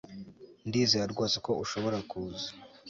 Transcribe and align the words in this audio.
Ndizera 0.67 1.05
rwose 1.13 1.37
ko 1.45 1.51
ushobora 1.63 1.97
kuza 2.09 2.47